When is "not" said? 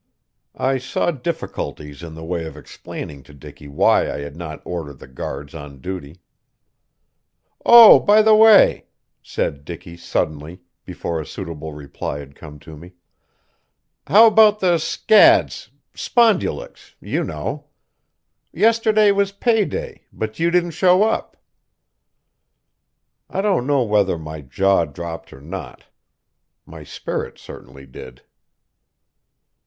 4.35-4.63, 25.41-25.83